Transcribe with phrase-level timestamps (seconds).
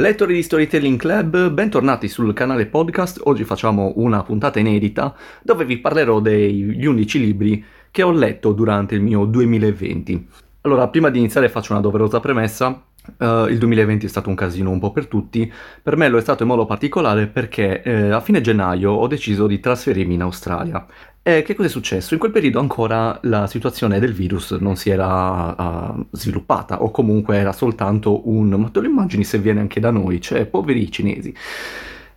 [0.00, 3.20] Lettori di Storytelling Club, bentornati sul canale podcast.
[3.24, 8.94] Oggi facciamo una puntata inedita dove vi parlerò degli 11 libri che ho letto durante
[8.94, 10.28] il mio 2020.
[10.62, 12.82] Allora, prima di iniziare faccio una doverosa premessa.
[13.18, 15.50] Uh, il 2020 è stato un casino un po' per tutti,
[15.82, 19.46] per me lo è stato in modo particolare perché eh, a fine gennaio ho deciso
[19.46, 20.86] di trasferirmi in Australia.
[21.22, 22.14] E che cosa è successo?
[22.14, 25.54] In quel periodo ancora la situazione del virus non si era
[25.94, 29.90] uh, sviluppata, o comunque era soltanto un ma te lo immagini se viene anche da
[29.90, 31.34] noi, cioè poveri cinesi.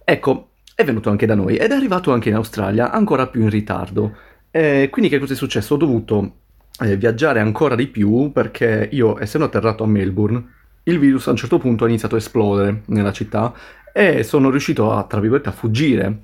[0.06, 3.50] Ecco, è venuto anche da noi ed è arrivato anche in Australia ancora più in
[3.50, 4.16] ritardo.
[4.50, 5.74] E quindi che cosa è successo?
[5.74, 6.36] Ho dovuto
[6.80, 10.46] eh, viaggiare ancora di più perché io, essendo atterrato a Melbourne,
[10.84, 13.54] il virus a un certo punto ha iniziato a esplodere nella città
[13.94, 16.20] e sono riuscito a, tra virgolette, a fuggire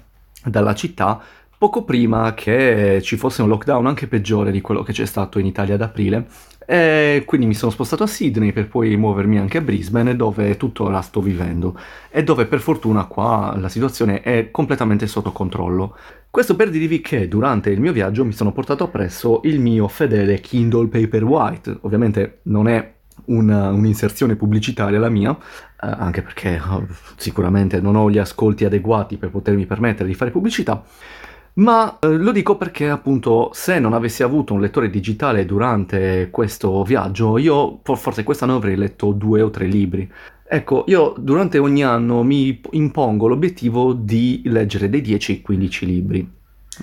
[0.45, 1.21] dalla città
[1.59, 5.45] poco prima che ci fosse un lockdown anche peggiore di quello che c'è stato in
[5.45, 6.25] Italia ad aprile.
[6.65, 11.01] E quindi mi sono spostato a Sydney per poi muovermi anche a Brisbane dove tuttora
[11.01, 11.77] sto vivendo
[12.09, 15.97] e dove per fortuna qua la situazione è completamente sotto controllo.
[16.29, 20.39] Questo per dirvi che durante il mio viaggio mi sono portato appresso il mio fedele
[20.39, 21.79] Kindle Paperwhite.
[21.81, 22.93] Ovviamente non è
[23.25, 25.37] una, un'inserzione pubblicitaria la mia, eh,
[25.79, 26.87] anche perché oh,
[27.17, 30.85] sicuramente non ho gli ascolti adeguati per potermi permettere di fare pubblicità.
[31.59, 36.83] Ma eh, lo dico perché appunto se non avessi avuto un lettore digitale durante questo
[36.83, 40.09] viaggio, io forse quest'anno avrei letto due o tre libri.
[40.47, 46.37] Ecco, io durante ogni anno mi impongo l'obiettivo di leggere dei 10-15 libri.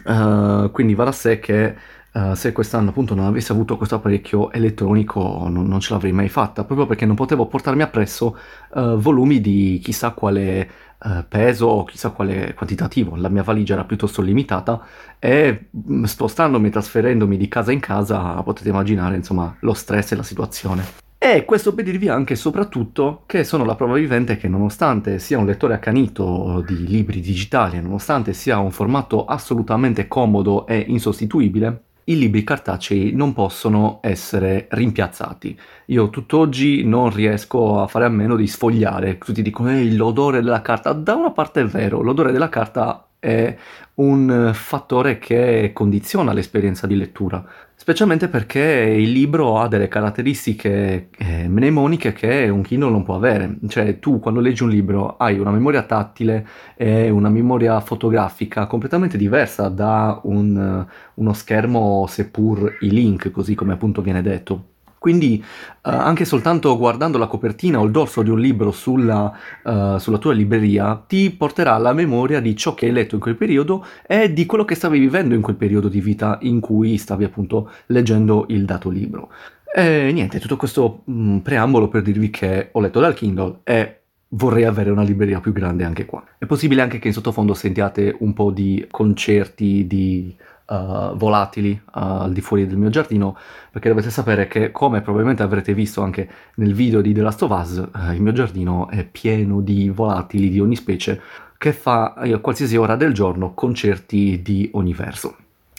[0.04, 1.74] Uh, quindi va da sé che
[2.12, 6.28] uh, se quest'anno appunto non avessi avuto questo apparecchio elettronico non, non, ce l'avrei mai
[6.28, 8.36] fatta, proprio perché non potevo portarmi appresso
[8.74, 10.68] uh, volumi di chissà quale
[11.06, 13.14] eh, peso o chissà quale quantitativo.
[13.14, 14.84] La mia valigia era piuttosto limitata
[15.20, 20.24] e mm, spostandomi trasferendomi di casa in casa potete immaginare insomma lo stress e la
[20.24, 21.04] situazione.
[21.18, 25.38] E questo per dirvi anche e soprattutto che sono la prova vivente che nonostante sia
[25.38, 32.18] un lettore accanito di libri digitali, nonostante sia un formato assolutamente comodo e insostituibile, i
[32.18, 35.58] libri cartacei non possono essere rimpiazzati.
[35.86, 40.62] Io tutt'oggi non riesco a fare a meno di sfogliare, tutti dicono ehi l'odore della
[40.62, 43.56] carta, da una parte è vero, l'odore della carta è
[43.94, 47.44] un fattore che condiziona l'esperienza di lettura,
[47.86, 48.60] specialmente perché
[48.98, 53.58] il libro ha delle caratteristiche eh, mnemoniche che un Kindle non può avere.
[53.68, 56.44] Cioè tu quando leggi un libro hai una memoria tattile
[56.74, 63.74] e una memoria fotografica completamente diversa da un, uno schermo seppur i link, così come
[63.74, 64.75] appunto viene detto.
[65.06, 69.98] Quindi uh, anche soltanto guardando la copertina o il dorso di un libro sulla, uh,
[69.98, 73.86] sulla, tua libreria ti porterà alla memoria di ciò che hai letto in quel periodo
[74.04, 77.70] e di quello che stavi vivendo in quel periodo di vita in cui stavi appunto
[77.86, 79.30] leggendo il dato libro.
[79.72, 84.00] E niente, tutto questo mh, mm, preambolo per dirvi che ho letto dal Kindle e
[84.30, 86.24] vorrei avere una libreria più grande anche qua.
[86.36, 90.34] È possibile anche che in sottofondo sentiate un po' di concerti di
[90.66, 93.36] uh, volatili uh, al di fuori del mio giardino,
[93.70, 97.50] perché dovete sapere che, come probabilmente avrete visto anche nel video di The Last of
[97.50, 101.20] Us, uh, il mio giardino è pieno di volatili di ogni specie
[101.58, 105.36] che fa a qualsiasi ora del giorno concerti di ogni verso.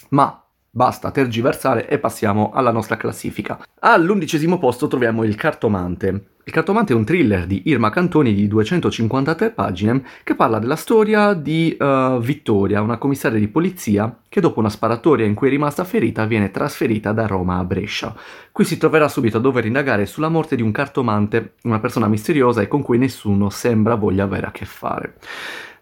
[0.10, 0.42] Ma
[0.78, 3.66] Basta tergiversare e passiamo alla nostra classifica.
[3.80, 6.26] All'undicesimo posto troviamo Il Cartomante.
[6.44, 11.34] Il Cartomante è un thriller di Irma Cantoni di 253 pagine che parla della storia
[11.34, 15.84] di uh, Vittoria, una commissaria di polizia che dopo una sparatoria in cui è rimasta
[15.84, 18.14] ferita viene trasferita da Roma a Brescia.
[18.52, 22.62] Qui si troverà subito a dover indagare sulla morte di un cartomante, una persona misteriosa
[22.62, 25.16] e con cui nessuno sembra voglia avere a che fare.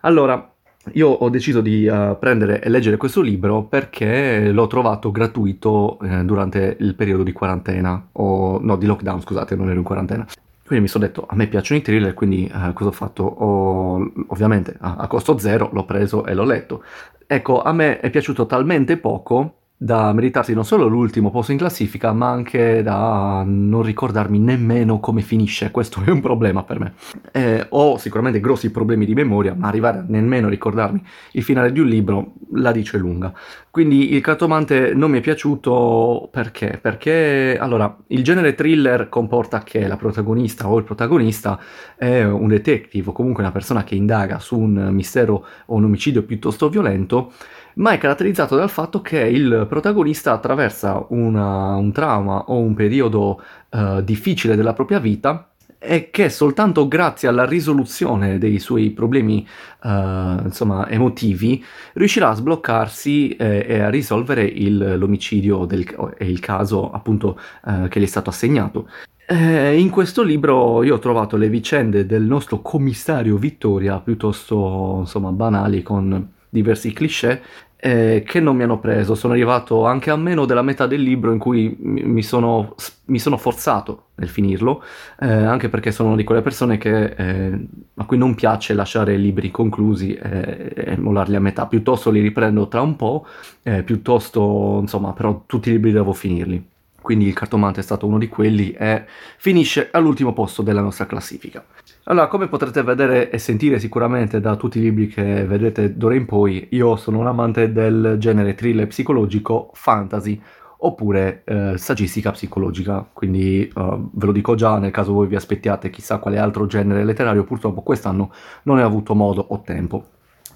[0.06, 0.55] Allora,
[0.94, 6.24] io ho deciso di uh, prendere e leggere questo libro perché l'ho trovato gratuito eh,
[6.24, 10.26] durante il periodo di quarantena, o no, di lockdown, scusate, non ero in quarantena.
[10.66, 13.24] Quindi mi sono detto, a me piacciono i thriller, quindi uh, cosa ho fatto?
[13.24, 16.84] Ho, ovviamente a, a costo zero l'ho preso e l'ho letto.
[17.28, 22.14] Ecco, a me è piaciuto talmente poco da meritarsi non solo l'ultimo posto in classifica,
[22.14, 25.72] ma anche da non ricordarmi nemmeno come finisce.
[25.72, 26.94] Questo è un problema per me.
[27.32, 31.04] Eh, ho sicuramente grossi problemi di memoria, ma arrivare a nemmeno ricordarmi
[31.34, 33.34] il finale di un libro la dice lunga.
[33.70, 36.80] Quindi il cartomante non mi è piaciuto perché?
[36.82, 41.60] Perché allora il genere thriller comporta che la protagonista o il protagonista
[41.98, 46.24] è un detective o comunque una persona che indaga su un mistero o un omicidio
[46.24, 47.34] piuttosto violento
[47.76, 53.42] ma è caratterizzato dal fatto che il protagonista attraversa una, un trauma o un periodo
[53.70, 59.48] uh, difficile della propria vita e che soltanto grazie alla risoluzione dei suoi problemi
[59.84, 61.64] uh, insomma, emotivi
[61.94, 68.00] riuscirà a sbloccarsi eh, e a risolvere il, l'omicidio e il caso appunto uh, che
[68.00, 68.90] gli è stato assegnato.
[69.28, 75.32] Eh, in questo libro io ho trovato le vicende del nostro commissario Vittoria piuttosto insomma
[75.32, 77.42] banali con diversi cliché
[77.78, 79.14] eh, che non mi hanno preso.
[79.14, 82.76] Sono arrivato anche a meno della metà del libro in cui mi sono,
[83.06, 84.84] mi sono forzato nel finirlo,
[85.20, 89.18] eh, anche perché sono una di quelle persone che, eh, a cui non piace lasciare
[89.18, 93.28] libri conclusi e mollarli a metà, piuttosto li riprendo tra un po',
[93.64, 96.74] eh, piuttosto, insomma, però tutti i libri devo finirli
[97.06, 99.06] quindi il cartomante è stato uno di quelli e
[99.38, 101.64] finisce all'ultimo posto della nostra classifica.
[102.08, 106.26] Allora, come potrete vedere e sentire sicuramente da tutti i libri che vedrete d'ora in
[106.26, 110.40] poi, io sono un amante del genere thriller psicologico, fantasy
[110.78, 115.90] oppure eh, saggistica psicologica, quindi uh, ve lo dico già, nel caso voi vi aspettiate
[115.90, 118.32] chissà quale altro genere letterario, purtroppo quest'anno
[118.64, 120.10] non ne ho avuto modo o tempo.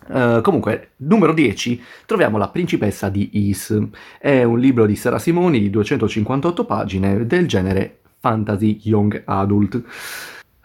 [0.07, 3.75] Uh, comunque, numero 10, troviamo La principessa di Is.
[4.19, 9.83] È un libro di Sara Simoni di 258 pagine del genere fantasy young adult.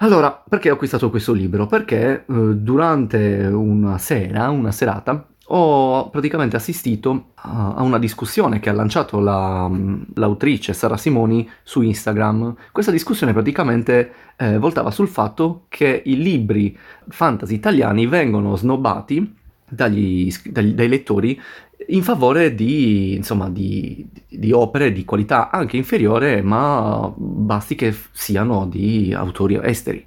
[0.04, 1.66] Allora, perché ho acquistato questo libro?
[1.66, 8.74] Perché uh, durante una sera, una serata, ho praticamente assistito a una discussione che ha
[8.74, 9.70] lanciato la,
[10.16, 12.54] l'autrice Sara Simoni su Instagram.
[12.70, 16.76] Questa discussione praticamente eh, voltava sul fatto che i libri
[17.08, 19.34] fantasy italiani vengono snobbati
[19.66, 21.40] dagli, dagli, dai lettori
[21.88, 28.66] in favore di, insomma, di, di, opere di qualità anche inferiore, ma basti che siano
[28.66, 30.04] di autori esteri.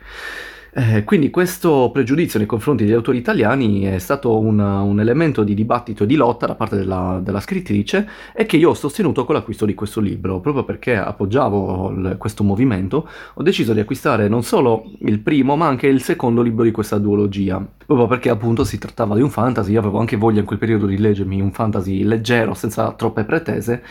[0.73, 5.53] Eh, quindi questo pregiudizio nei confronti degli autori italiani è stato un, un elemento di
[5.53, 9.35] dibattito e di lotta da parte della, della, scrittrice e che io ho sostenuto con
[9.35, 14.43] l'acquisto di questo libro, proprio perché appoggiavo il, questo movimento, ho deciso di acquistare non
[14.43, 18.77] solo il primo ma anche il secondo libro di questa duologia, proprio perché appunto si
[18.77, 22.03] trattava di un fantasy, io avevo anche voglia in quel periodo di leggermi un fantasy
[22.03, 23.83] leggero, senza troppe pretese,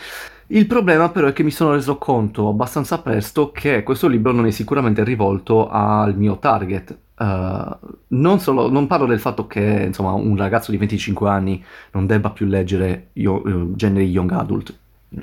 [0.49, 4.45] il problema però è che mi sono reso conto abbastanza presto che questo libro non
[4.45, 6.97] è sicuramente rivolto al mio target.
[7.17, 7.75] Uh,
[8.09, 12.29] non, solo, non, parlo del fatto che insomma, un ragazzo di 25 anni non debba
[12.29, 14.73] più leggere io, uh, generi young adult.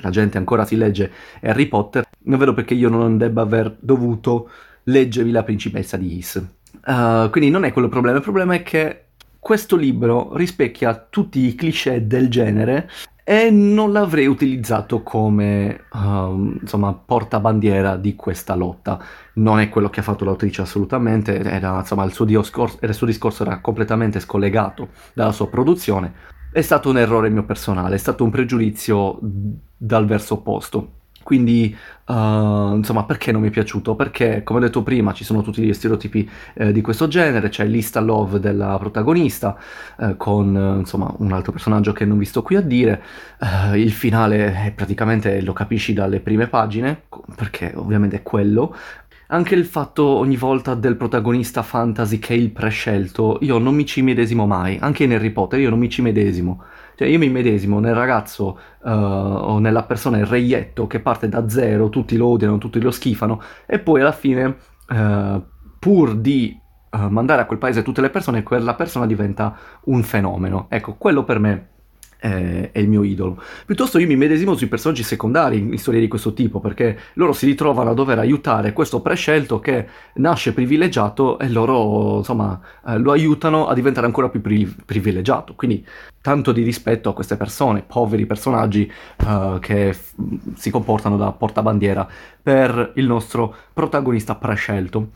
[0.01, 1.11] La gente ancora si legge
[1.41, 4.49] Harry Potter, non vedo perché io non debba aver dovuto
[4.83, 6.35] leggervi La principessa di Is.
[6.85, 9.04] Uh, quindi non è quello il problema, il problema è che
[9.45, 12.89] questo libro rispecchia tutti i cliché del genere
[13.23, 18.99] e non l'avrei utilizzato come um, insomma portabandiera di questa lotta.
[19.33, 23.05] Non è quello che ha fatto l'autrice assolutamente era, insomma, il, suo discorso, il suo
[23.05, 26.11] discorso era completamente scollegato dalla sua produzione.
[26.51, 29.19] È stato un errore mio personale è stato un pregiudizio
[29.77, 31.75] dal verso opposto quindi,
[32.05, 33.95] uh, insomma, perché non mi è piaciuto?
[33.95, 37.65] Perché, come ho detto prima, ci sono tutti gli stereotipi eh, di questo genere, c'è
[37.65, 39.57] l'Ista Love della protagonista,
[39.99, 43.01] eh, con, insomma, un altro personaggio che non vi sto qui a dire.
[43.39, 47.05] Uh, il finale è praticamente lo capisci dalle prime pagine,
[47.35, 48.75] perché ovviamente è quello.
[49.29, 53.87] Anche il fatto ogni volta del protagonista fantasy che è il prescelto, io non mi
[53.87, 56.63] ci medesimo mai, anche in Harry Potter io non mi ci medesimo.
[56.95, 61.47] Cioè io mi medesimo nel ragazzo uh, o nella persona, il reietto che parte da
[61.49, 64.55] zero, tutti lo odiano, tutti lo schifano e poi alla fine,
[64.89, 65.43] uh,
[65.77, 66.57] pur di
[66.91, 69.55] uh, mandare a quel paese tutte le persone, quella persona diventa
[69.85, 70.67] un fenomeno.
[70.69, 71.69] Ecco, quello per me
[72.25, 73.41] è, il mio idolo.
[73.65, 77.45] Piuttosto io mi medesimo sui personaggi secondari in storie di questo tipo, perché loro si
[77.45, 83.67] ritrovano a dover aiutare questo prescelto che nasce privilegiato e loro, insomma, eh, lo aiutano
[83.67, 85.53] a diventare ancora più pri- privilegiato.
[85.55, 85.85] Quindi
[86.21, 88.91] tanto di rispetto a queste persone, poveri personaggi
[89.25, 90.15] uh, che f-
[90.55, 92.07] si comportano da portabandiera
[92.41, 95.09] per il nostro protagonista prescelto.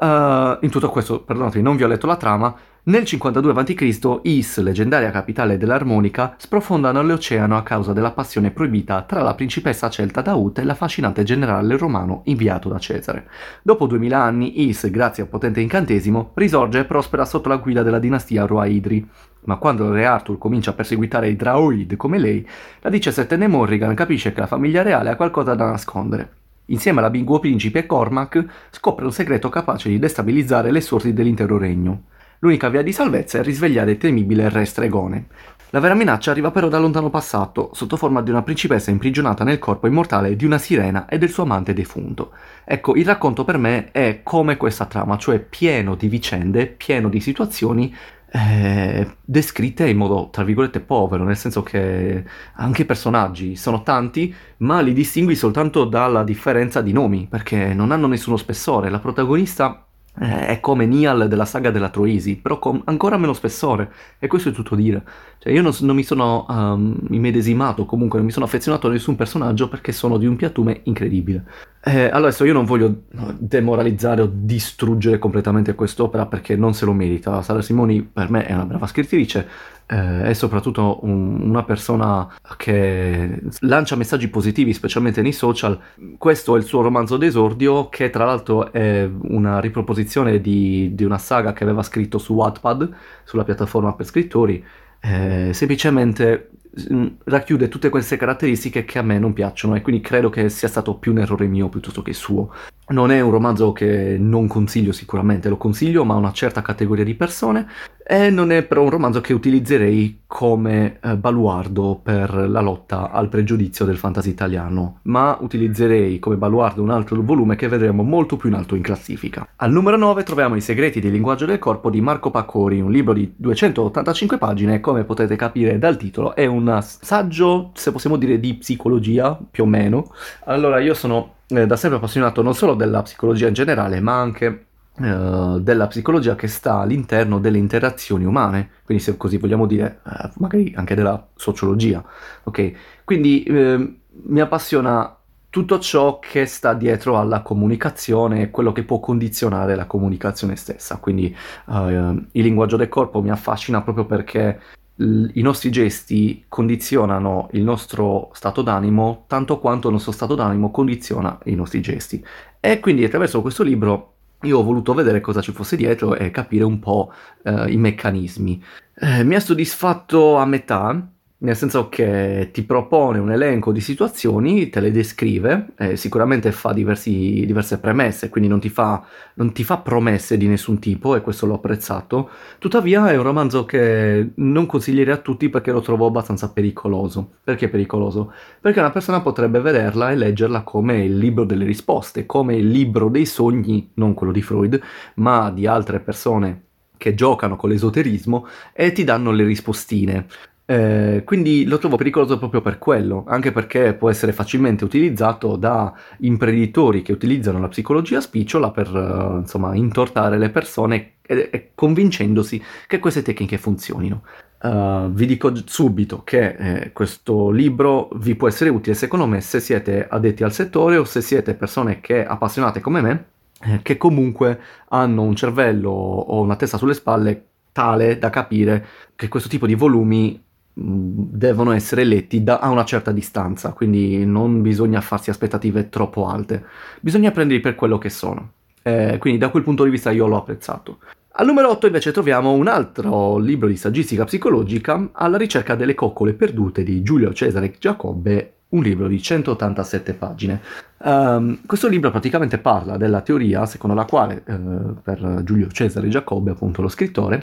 [0.00, 2.54] Uh, in tutto questo, perdonatemi, non vi ho letto la trama,
[2.88, 4.20] nel 52 a.C.
[4.22, 10.22] Is, leggendaria capitale dell'armonica, sprofonda nell'oceano a causa della passione proibita tra la principessa celta
[10.22, 13.28] Daut e l'affascinante generale romano inviato da Cesare.
[13.60, 17.82] Dopo 2000 anni, Is, grazie a un potente incantesimo, risorge e prospera sotto la guida
[17.82, 19.06] della dinastia Roaidri.
[19.44, 22.48] Ma quando il re Arthur comincia a perseguitare i Draoid come lei,
[22.80, 26.36] la diciassettenne Morrigan capisce che la famiglia reale ha qualcosa da nascondere.
[26.66, 32.04] Insieme all'ambiguo principe Cormac scopre un segreto capace di destabilizzare le sorti dell'intero regno.
[32.40, 35.26] L'unica via di salvezza è risvegliare il temibile re stregone.
[35.70, 39.58] La vera minaccia arriva però dal lontano passato, sotto forma di una principessa imprigionata nel
[39.58, 42.30] corpo immortale di una sirena e del suo amante defunto.
[42.64, 47.20] Ecco, il racconto per me è come questa trama, cioè pieno di vicende, pieno di
[47.20, 47.94] situazioni
[48.30, 54.34] eh, descritte in modo, tra virgolette, povero, nel senso che anche i personaggi sono tanti,
[54.58, 58.90] ma li distingui soltanto dalla differenza di nomi, perché non hanno nessuno spessore.
[58.90, 59.87] La protagonista
[60.20, 64.48] eh, è come Nial della saga della Troisi, però con ancora meno spessore, e questo
[64.48, 65.02] è tutto dire.
[65.38, 69.14] Cioè, io non, non mi sono um, immedesimato, comunque non mi sono affezionato a nessun
[69.14, 71.44] personaggio perché sono di un piattume incredibile.
[71.80, 73.02] Eh, adesso io non voglio
[73.38, 77.40] demoralizzare o distruggere completamente quest'opera perché non se lo merita.
[77.42, 79.46] Sara Simoni per me è una brava scrittrice,
[79.90, 82.28] eh, è soprattutto un, una persona
[82.58, 85.80] che lancia messaggi positivi, specialmente nei social.
[86.18, 91.18] Questo è il suo romanzo d'esordio, che tra l'altro è una riproposizione di, di una
[91.18, 92.90] saga che aveva scritto su Wattpad,
[93.24, 94.62] sulla piattaforma per scrittori.
[95.00, 96.50] Eh, semplicemente
[96.92, 100.68] mm, racchiude tutte queste caratteristiche che a me non piacciono e quindi credo che sia
[100.68, 102.52] stato più un errore mio piuttosto che suo.
[102.90, 107.04] Non è un romanzo che non consiglio sicuramente, lo consiglio ma a una certa categoria
[107.04, 107.66] di persone
[108.10, 113.28] e non è però un romanzo che utilizzerei come eh, baluardo per la lotta al
[113.28, 118.48] pregiudizio del fantasy italiano, ma utilizzerei come baluardo un altro volume che vedremo molto più
[118.48, 119.46] in alto in classifica.
[119.56, 123.12] Al numero 9 troviamo I segreti del linguaggio del corpo di Marco Pacori, un libro
[123.12, 128.54] di 285 pagine come potete capire dal titolo è un saggio, se possiamo dire, di
[128.54, 130.10] psicologia, più o meno.
[130.44, 134.62] Allora io sono eh, da sempre appassionato non solo della psicologia in generale, ma anche
[134.98, 140.28] Uh, della psicologia che sta all'interno delle interazioni umane, quindi se così vogliamo dire, uh,
[140.38, 142.04] magari anche della sociologia,
[142.42, 142.72] ok?
[143.04, 145.16] Quindi uh, mi appassiona
[145.50, 150.96] tutto ciò che sta dietro alla comunicazione e quello che può condizionare la comunicazione stessa,
[150.96, 151.32] quindi
[151.68, 154.60] il linguaggio del corpo mi affascina proprio perché
[155.00, 161.38] i nostri gesti condizionano il nostro stato d'animo tanto quanto il nostro stato d'animo condiziona
[161.44, 162.24] i nostri gesti.
[162.58, 166.64] E quindi attraverso questo libro io ho voluto vedere cosa ci fosse dietro e capire
[166.64, 167.12] un po'
[167.42, 168.62] eh, i meccanismi.
[168.94, 174.70] Eh, mi ha soddisfatto a metà, nel senso che ti propone un elenco di situazioni,
[174.70, 179.04] te le descrive, eh, sicuramente fa diversi, diverse premesse, quindi non ti, fa,
[179.34, 182.28] non ti, fa, promesse di nessun tipo e questo l'ho apprezzato.
[182.58, 187.34] Tuttavia è un romanzo che non consiglierei a tutti perché lo trovo abbastanza pericoloso.
[187.44, 188.32] Perché pericoloso?
[188.60, 193.08] Perché una persona potrebbe vederla e leggerla come il libro delle risposte, come il libro
[193.08, 194.80] dei sogni, non quello di Freud,
[195.14, 196.62] ma di altre persone
[196.96, 200.26] che giocano con l'esoterismo e ti danno le rispostine.
[200.70, 205.94] Eh, quindi lo trovo pericoloso proprio per quello, anche perché può essere facilmente utilizzato da
[206.18, 212.62] imprenditori che utilizzano la psicologia spicciola per uh, insomma intortare le persone e, e, convincendosi
[212.86, 214.24] che queste tecniche funzionino.
[214.60, 219.60] Uh, vi dico subito che eh, questo libro vi può essere utile secondo me se
[219.60, 223.24] siete addetti al settore o se siete persone che appassionate come me
[223.62, 229.28] eh, che comunque hanno un cervello o una testa sulle spalle tale da capire che
[229.28, 230.46] questo tipo di volumi
[230.80, 236.64] devono essere letti da, a una certa distanza, quindi non bisogna farsi aspettative troppo alte,
[237.00, 238.52] bisogna prenderli per quello che sono.
[238.82, 240.98] Eh, quindi da quel punto di vista io l'ho apprezzato.
[241.32, 246.32] Al numero 8 invece troviamo un altro libro di saggistica psicologica, Alla ricerca delle coccole
[246.32, 250.60] perdute di Giulio Cesare Giacobbe, un libro di 187 pagine.
[250.98, 254.58] Um, questo libro praticamente parla della teoria secondo la quale, eh,
[255.02, 257.40] per Giulio Cesare Giacobbe, appunto lo scrittore,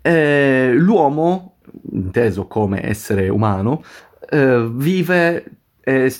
[0.00, 1.53] eh, l'uomo
[1.92, 3.82] inteso come essere umano,
[4.30, 5.44] eh, vive
[5.86, 6.10] e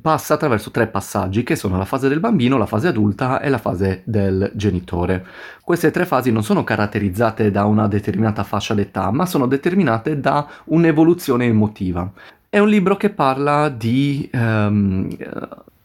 [0.00, 3.58] passa attraverso tre passaggi che sono la fase del bambino, la fase adulta e la
[3.58, 5.26] fase del genitore.
[5.64, 10.48] Queste tre fasi non sono caratterizzate da una determinata fascia d'età, ma sono determinate da
[10.66, 12.08] un'evoluzione emotiva.
[12.48, 15.08] È un libro che parla di um,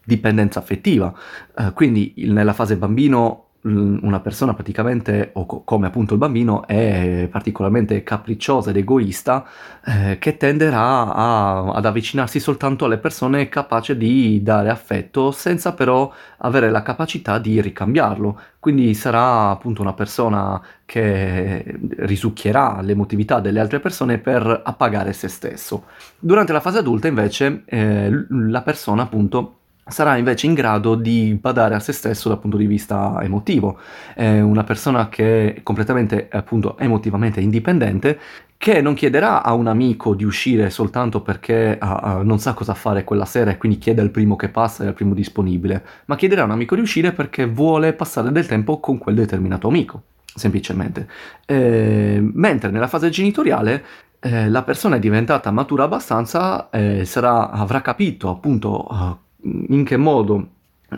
[0.04, 1.12] dipendenza affettiva,
[1.56, 7.28] uh, quindi nella fase bambino una persona praticamente, o co- come appunto il bambino, è
[7.30, 9.44] particolarmente capricciosa ed egoista,
[9.84, 16.12] eh, che tenderà a, ad avvicinarsi soltanto alle persone capaci di dare affetto, senza però
[16.38, 18.38] avere la capacità di ricambiarlo.
[18.60, 25.84] Quindi sarà appunto una persona che risucchierà l'emotività delle altre persone per appagare se stesso.
[26.18, 31.74] Durante la fase adulta invece eh, la persona appunto sarà invece in grado di badare
[31.74, 33.78] a se stesso dal punto di vista emotivo.
[34.14, 38.18] È una persona che è completamente, appunto, emotivamente indipendente,
[38.56, 43.04] che non chiederà a un amico di uscire soltanto perché uh, non sa cosa fare
[43.04, 46.42] quella sera e quindi chiede al primo che passa e al primo disponibile, ma chiederà
[46.42, 50.02] a un amico di uscire perché vuole passare del tempo con quel determinato amico,
[50.34, 51.06] semplicemente.
[51.44, 53.84] Eh, mentre nella fase genitoriale
[54.20, 59.96] eh, la persona è diventata matura abbastanza, eh, sarà, avrà capito appunto uh, in che
[59.96, 60.48] modo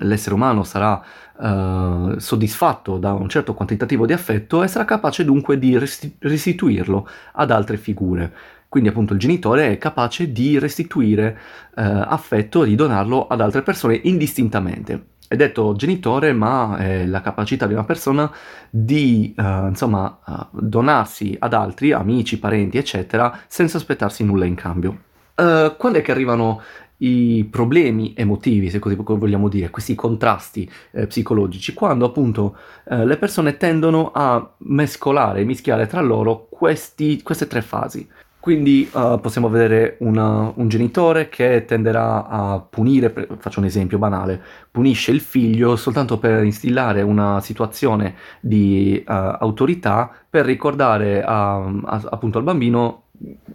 [0.00, 1.02] l'essere umano sarà
[1.36, 5.78] uh, soddisfatto da un certo quantitativo di affetto e sarà capace dunque di
[6.18, 8.32] restituirlo ad altre figure.
[8.68, 11.38] Quindi appunto il genitore è capace di restituire
[11.76, 15.14] uh, affetto e di donarlo ad altre persone indistintamente.
[15.28, 18.30] È detto genitore, ma è la capacità di una persona
[18.70, 20.18] di uh, insomma,
[20.52, 24.98] donarsi ad altri, amici, parenti, eccetera, senza aspettarsi nulla in cambio.
[25.34, 26.60] Uh, quando è che arrivano
[26.98, 32.56] i problemi emotivi, se così vogliamo dire, questi contrasti eh, psicologici, quando appunto
[32.88, 38.08] eh, le persone tendono a mescolare, mischiare tra loro questi, queste tre fasi.
[38.46, 44.40] Quindi uh, possiamo vedere una, un genitore che tenderà a punire, faccio un esempio banale,
[44.70, 52.02] punisce il figlio soltanto per instillare una situazione di uh, autorità per ricordare a, a,
[52.08, 53.06] appunto al bambino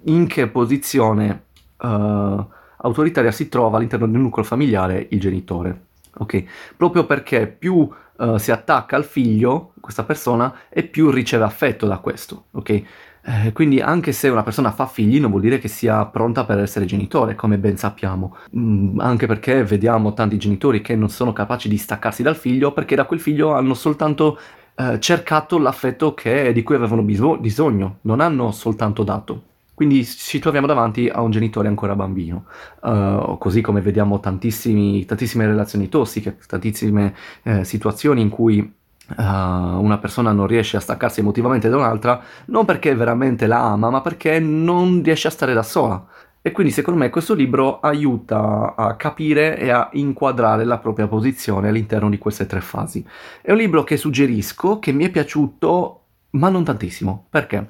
[0.08, 1.44] in che posizione
[1.78, 2.46] uh,
[2.82, 5.86] autoritaria si trova all'interno del nucleo familiare il genitore.
[6.18, 6.44] Ok?
[6.76, 7.90] Proprio perché più
[8.38, 12.46] si attacca al figlio, questa persona, e più riceve affetto da questo.
[12.52, 12.84] Ok?
[13.24, 16.60] Eh, quindi anche se una persona fa figli non vuol dire che sia pronta per
[16.60, 18.36] essere genitore, come ben sappiamo.
[18.56, 22.96] Mm, anche perché vediamo tanti genitori che non sono capaci di staccarsi dal figlio perché
[22.96, 24.40] da quel figlio hanno soltanto
[24.76, 29.44] eh, cercato l'affetto che, di cui avevano biso- bisogno, non hanno soltanto dato.
[29.82, 32.46] Quindi ci troviamo davanti a un genitore ancora bambino,
[32.82, 35.08] uh, così come vediamo tantissime
[35.48, 38.80] relazioni tossiche, tantissime eh, situazioni in cui
[39.14, 43.90] Uh, una persona non riesce a staccarsi emotivamente da un'altra, non perché veramente la ama,
[43.90, 46.08] ma perché non riesce a stare da sola.
[46.42, 51.68] E quindi secondo me questo libro aiuta a capire e a inquadrare la propria posizione
[51.68, 53.06] all'interno di queste tre fasi.
[53.42, 57.26] È un libro che suggerisco, che mi è piaciuto, ma non tantissimo.
[57.30, 57.68] Perché?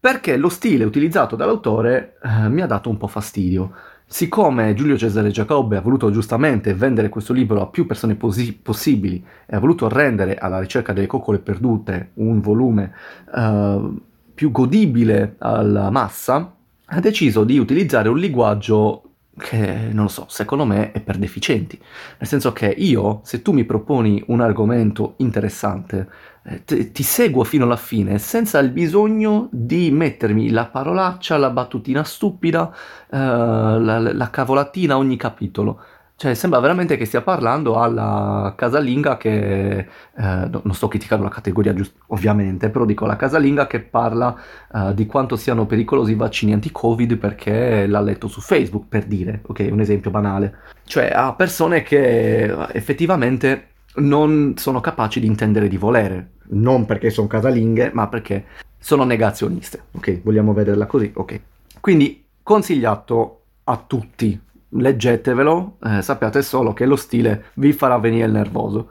[0.00, 3.72] Perché lo stile utilizzato dall'autore eh, mi ha dato un po' fastidio.
[4.06, 9.22] Siccome Giulio Cesare Giacobbe ha voluto giustamente vendere questo libro a più persone posi- possibili
[9.44, 12.92] e ha voluto rendere alla ricerca delle coccole perdute un volume
[13.34, 14.00] uh,
[14.34, 16.54] più godibile alla massa,
[16.86, 19.02] ha deciso di utilizzare un linguaggio
[19.36, 21.78] che non lo so, secondo me è per deficienti.
[22.18, 26.08] Nel senso che io, se tu mi proponi un argomento interessante,
[26.44, 31.50] eh, t- ti seguo fino alla fine senza il bisogno di mettermi la parolaccia, la
[31.50, 32.72] battutina stupida,
[33.10, 35.80] eh, la, la cavolatina ogni capitolo.
[36.20, 41.72] Cioè, sembra veramente che stia parlando alla casalinga che, eh, non sto criticando la categoria
[41.72, 44.36] giust- ovviamente, però dico la casalinga che parla
[44.70, 49.40] eh, di quanto siano pericolosi i vaccini anti-covid perché l'ha letto su Facebook, per dire,
[49.46, 50.56] ok, un esempio banale.
[50.84, 57.26] Cioè, a persone che effettivamente non sono capaci di intendere di volere, non perché sono
[57.26, 58.44] casalinghe, ma perché
[58.78, 60.22] sono negazioniste, ok?
[60.22, 61.40] Vogliamo vederla così, ok?
[61.80, 64.40] Quindi, consigliato a tutti
[64.72, 68.90] leggetevelo, eh, sappiate solo che lo stile vi farà venire il nervoso.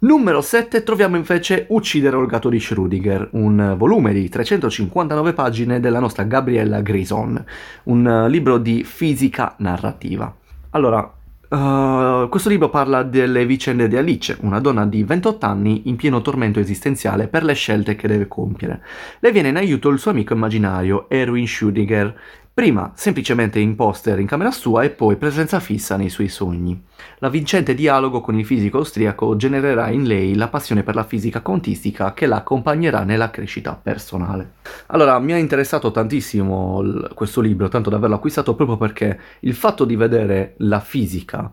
[0.00, 5.98] Numero 7 troviamo invece Uccidere il gatto di Schrödinger, un volume di 359 pagine della
[5.98, 7.42] nostra Gabriella Grison,
[7.84, 10.32] un libro di fisica narrativa.
[10.70, 11.10] Allora,
[11.54, 16.20] Uh, questo libro parla delle vicende di Alice, una donna di 28 anni in pieno
[16.20, 18.82] tormento esistenziale per le scelte che deve compiere.
[19.20, 22.12] Le viene in aiuto il suo amico immaginario, Erwin Schrödinger,
[22.54, 26.84] Prima semplicemente in poster in camera sua e poi presenza fissa nei suoi sogni.
[27.18, 32.14] L'avvincente dialogo con il fisico austriaco genererà in lei la passione per la fisica quantistica
[32.14, 34.52] che la accompagnerà nella crescita personale.
[34.86, 39.54] Allora, mi ha interessato tantissimo l- questo libro, tanto da averlo acquistato proprio perché il
[39.54, 41.50] fatto di vedere la fisica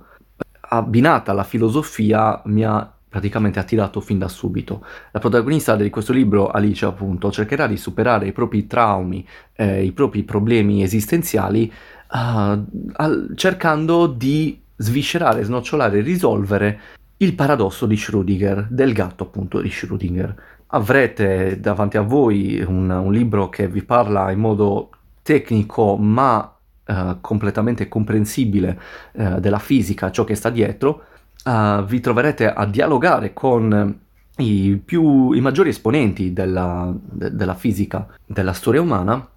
[0.60, 4.86] abbinata alla filosofia mi ha praticamente attirato fin da subito.
[5.12, 9.91] La protagonista di questo libro, Alice, appunto, cercherà di superare i propri traumi, eh, i
[9.91, 16.80] propri problemi esistenziali, uh, al, cercando di sviscerare, snocciolare risolvere
[17.17, 20.34] il paradosso di Schrödinger, del gatto appunto di Schrödinger.
[20.67, 24.89] Avrete davanti a voi un, un libro che vi parla in modo
[25.21, 28.80] tecnico ma uh, completamente comprensibile
[29.12, 31.08] uh, della fisica, ciò che sta dietro,
[31.45, 33.99] uh, vi troverete a dialogare con
[34.38, 39.27] i, più, i maggiori esponenti della, de, della fisica, della storia umana,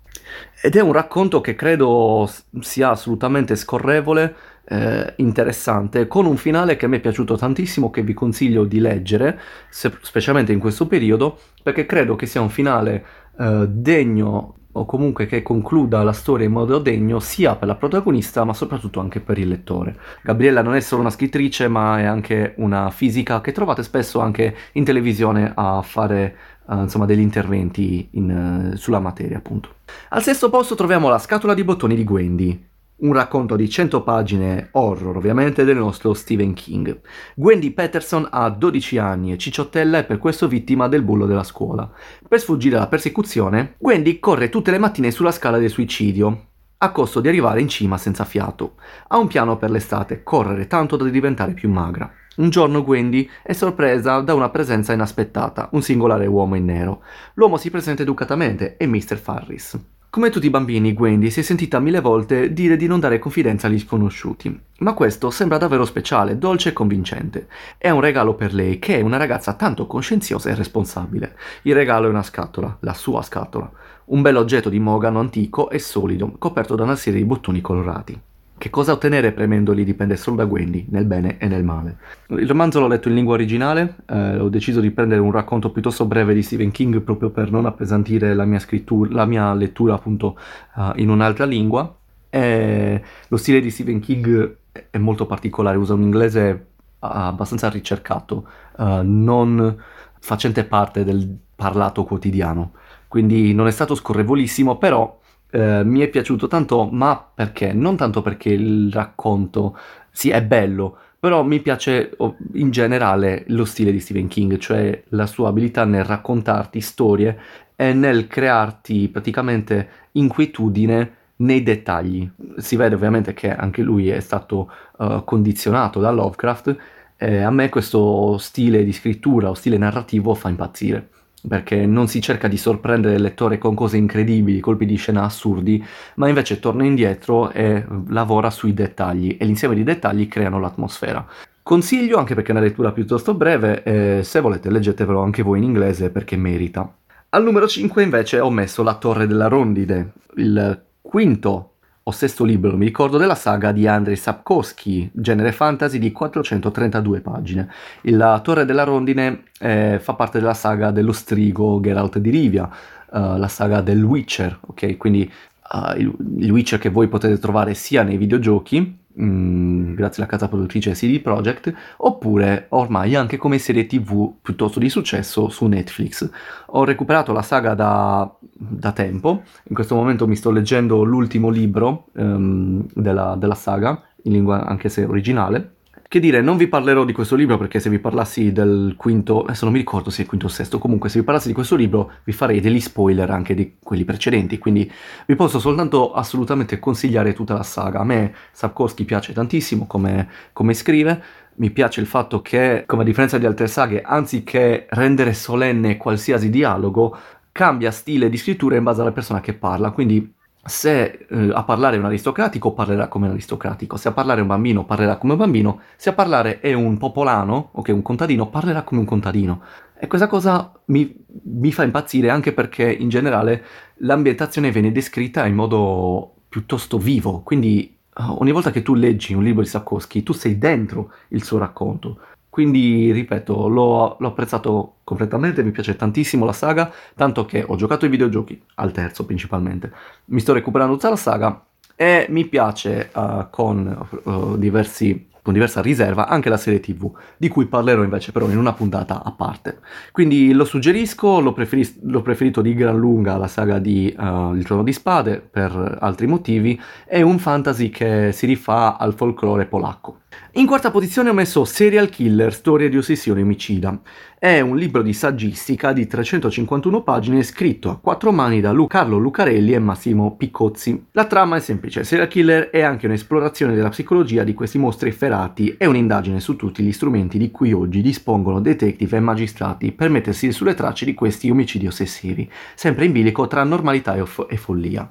[0.62, 2.28] ed è un racconto che credo
[2.60, 4.34] sia assolutamente scorrevole,
[4.66, 9.38] eh, interessante, con un finale che me è piaciuto tantissimo, che vi consiglio di leggere,
[9.68, 13.04] se, specialmente in questo periodo, perché credo che sia un finale
[13.38, 18.44] eh, degno o comunque che concluda la storia in modo degno sia per la protagonista
[18.44, 19.96] ma soprattutto anche per il lettore.
[20.22, 24.54] Gabriella non è solo una scrittrice ma è anche una fisica che trovate spesso anche
[24.72, 29.76] in televisione a fare uh, insomma degli interventi in, uh, sulla materia appunto.
[30.10, 34.68] Al sesto posto troviamo la scatola di bottoni di Gwendy, un racconto di 100 pagine
[34.72, 37.00] horror ovviamente del nostro Stephen King.
[37.35, 41.90] Gwendy Patterson ha 12 anni e cicciottella è per questo vittima del bullo della scuola.
[42.26, 46.46] Per sfuggire alla persecuzione, Gwendy corre tutte le mattine sulla scala del suicidio,
[46.78, 48.74] a costo di arrivare in cima senza fiato.
[49.09, 52.11] Ha un piano per l'estate, correre tanto da diventare più magra.
[52.37, 57.02] Un giorno Gwendy è sorpresa da una presenza inaspettata, un singolare uomo in nero.
[57.35, 59.16] L'uomo si presenta educatamente, è Mr.
[59.16, 59.78] Farris.
[60.14, 63.66] Come tutti i bambini, Wendy si è sentita mille volte dire di non dare confidenza
[63.66, 67.48] agli sconosciuti, ma questo sembra davvero speciale, dolce e convincente.
[67.77, 71.37] È un regalo per lei, che è una ragazza tanto coscienziosa e responsabile.
[71.62, 73.68] Il regalo è una scatola, la sua scatola,
[74.05, 78.20] un bel oggetto di mogano antico e solido, coperto da una serie di bottoni colorati.
[78.64, 81.98] Che cosa ottenere premendoli dipende solo da Wendy, nel bene e nel male.
[82.29, 86.07] Il romanzo l'ho letto in lingua originale, eh, ho deciso di prendere un racconto piuttosto
[86.07, 88.64] breve di Stephen King proprio per non appesantire la mia,
[89.11, 90.38] la mia lettura appunto
[90.77, 91.94] uh, in un'altra lingua.
[92.31, 94.57] E lo stile di Stephen King
[94.88, 96.68] è molto particolare, usa un inglese
[97.00, 98.48] abbastanza ricercato,
[98.79, 99.77] uh, non
[100.20, 102.72] facente parte del parlato quotidiano,
[103.09, 105.20] quindi non è stato scorrevolissimo, però
[105.54, 107.72] eh, mi è piaciuto tanto, ma perché?
[107.72, 109.78] Non tanto perché il racconto,
[110.10, 115.04] sì, è bello, però mi piace oh, in generale lo stile di Stephen King, cioè
[115.10, 117.38] la sua abilità nel raccontarti storie
[117.76, 122.28] e nel crearti praticamente inquietudine nei dettagli.
[122.56, 126.76] Si vede ovviamente che anche lui è stato uh, condizionato da Lovecraft
[127.16, 131.10] e a me questo stile di scrittura o stile narrativo fa impazzire
[131.46, 135.85] perché non si cerca di sorprendere il lettore con cose incredibili, colpi di scena assurdi,
[136.16, 141.26] ma invece torna indietro e lavora sui dettagli e l'insieme di dettagli creano l'atmosfera.
[141.62, 145.64] Consiglio anche perché è una lettura piuttosto breve e se volete leggetevelo anche voi in
[145.64, 146.94] inglese perché merita.
[147.30, 151.73] Al numero 5 invece ho messo La Torre della Rondide, il quinto
[152.06, 157.70] o sesto libro, mi ricordo, della saga di Andrei Sapkowski, genere fantasy di 432 pagine.
[158.02, 163.38] La Torre della Rondine eh, fa parte della saga dello strigo Geralt di Rivia, uh,
[163.38, 164.98] la saga del Witcher, ok?
[164.98, 165.30] Quindi
[165.72, 170.48] uh, il, il Witcher che voi potete trovare sia nei videogiochi, Mm, grazie alla casa
[170.48, 176.28] produttrice CD Projekt, oppure ormai anche come serie TV piuttosto di successo su Netflix.
[176.66, 182.06] Ho recuperato la saga da, da tempo, in questo momento mi sto leggendo l'ultimo libro
[182.12, 185.72] um, della, della saga, in lingua anche se originale,
[186.14, 189.64] che dire, non vi parlerò di questo libro perché se vi parlassi del quinto, adesso
[189.64, 191.74] non mi ricordo se è il quinto o sesto, comunque se vi parlassi di questo
[191.74, 194.88] libro vi farei degli spoiler anche di quelli precedenti, quindi
[195.26, 197.98] vi posso soltanto assolutamente consigliare tutta la saga.
[197.98, 201.20] A me Sapkowski piace tantissimo come, come scrive,
[201.56, 206.48] mi piace il fatto che, come a differenza di altre saghe, anziché rendere solenne qualsiasi
[206.48, 207.16] dialogo,
[207.54, 211.94] cambia stile di scrittura in base alla persona che parla, quindi se eh, a parlare
[211.94, 215.34] è un aristocratico parlerà come un aristocratico, se a parlare è un bambino parlerà come
[215.34, 219.62] un bambino, se a parlare è un popolano, ok, un contadino, parlerà come un contadino.
[219.96, 221.14] E questa cosa mi,
[221.44, 223.64] mi fa impazzire anche perché in generale
[223.98, 229.62] l'ambientazione viene descritta in modo piuttosto vivo, quindi ogni volta che tu leggi un libro
[229.62, 232.18] di Sapkowski tu sei dentro il suo racconto.
[232.54, 238.04] Quindi, ripeto, l'ho, l'ho, apprezzato completamente, mi piace tantissimo la saga, tanto che ho giocato
[238.04, 239.90] ai videogiochi, al terzo principalmente.
[240.26, 241.64] Mi sto recuperando tutta la saga
[241.96, 247.48] e mi piace uh, con uh, diversi con diversa riserva anche la serie tv, di
[247.48, 249.80] cui parlerò invece però in una puntata a parte.
[250.10, 254.64] Quindi lo suggerisco, l'ho, preferis- l'ho preferito di gran lunga la saga di uh, Il
[254.64, 260.20] Trono di Spade per altri motivi, è un fantasy che si rifà al folklore polacco.
[260.57, 264.01] In quarta posizione ho messo Serial Killer, storia di ossessione omicida.
[264.38, 269.18] È un libro di saggistica di 351 pagine scritto a quattro mani da Lu- Carlo
[269.18, 271.07] Lucarelli e Massimo Piccozzi.
[271.11, 275.75] La trama è semplice, Serial Killer è anche un'esplorazione della psicologia di questi mostri efferati
[275.77, 280.53] e un'indagine su tutti gli strumenti di cui oggi dispongono detective e magistrati per mettersi
[280.53, 285.11] sulle tracce di questi omicidi ossessivi, sempre in bilico tra normalità e, fo- e follia.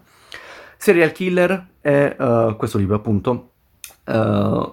[0.78, 3.53] Serial Killer è uh, questo libro appunto
[4.06, 4.72] Uh,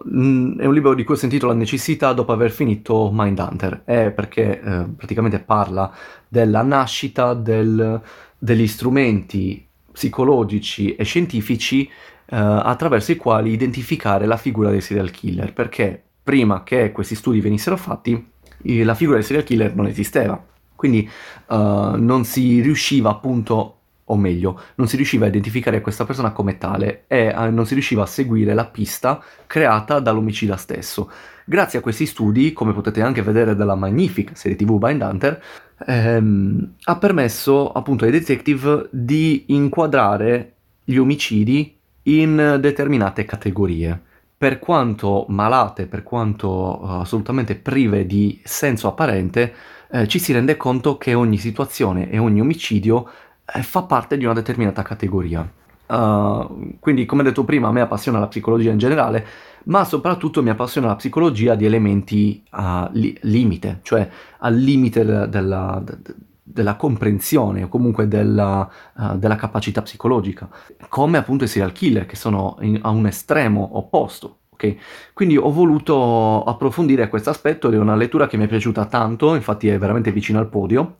[0.59, 4.61] è un libro di cui ho sentito la necessità dopo aver finito Mindhunter, è perché
[4.61, 5.93] uh, praticamente parla
[6.27, 8.01] della nascita del,
[8.37, 15.53] degli strumenti psicologici e scientifici uh, attraverso i quali identificare la figura del serial killer,
[15.53, 18.29] perché prima che questi studi venissero fatti
[18.63, 21.09] la figura del serial killer non esisteva, quindi
[21.49, 23.80] non si riusciva appunto
[24.11, 27.75] o meglio, non si riusciva a identificare questa persona come tale e eh, non si
[27.75, 31.11] riusciva a seguire la pista creata dall'omicida stesso.
[31.45, 35.43] Grazie a questi studi, come potete anche vedere dalla magnifica serie TV Mindhunter,
[35.87, 44.01] ehm, ha permesso appunto ai detective di inquadrare gli omicidi in determinate categorie.
[44.37, 49.53] Per quanto malate, per quanto uh, assolutamente prive di senso apparente,
[49.91, 53.30] eh, ci si rende conto che ogni situazione e ogni omicidio eh,
[53.63, 55.49] fa parte di una determinata categoria.
[55.91, 59.27] Uh, quindi, come detto prima, a me appassiona la psicologia in generale,
[59.65, 64.09] ma soprattutto mi appassiona la psicologia di elementi a li- limite, cioè
[64.39, 70.49] al limite de- della, de- della comprensione o comunque della, uh, della, capacità psicologica,
[70.89, 74.37] come appunto i serial killer che sono in, a un estremo opposto.
[74.51, 74.79] Okay?
[75.13, 79.35] Quindi ho voluto approfondire questo aspetto ed è una lettura che mi è piaciuta tanto,
[79.35, 80.97] infatti è veramente vicino al podio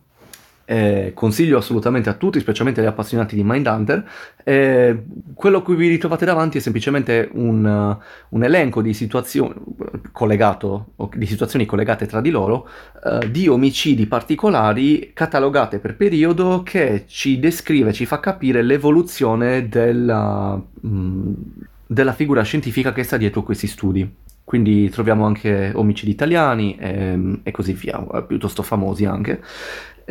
[0.71, 4.07] eh, consiglio assolutamente a tutti, specialmente agli appassionati di Mindhunter.
[4.41, 5.03] Eh,
[5.33, 9.53] quello a cui vi ritrovate davanti è semplicemente un, uh, un elenco di situazioni
[10.13, 12.69] collegato, di situazioni collegate tra di loro,
[13.03, 20.55] uh, di omicidi particolari catalogate per periodo che ci descrive, ci fa capire l'evoluzione della,
[20.55, 21.33] mh, mm,
[21.85, 24.09] della figura scientifica che sta dietro questi studi.
[24.51, 29.41] Quindi troviamo anche omicidi italiani e, ehm, e così via, piuttosto famosi anche.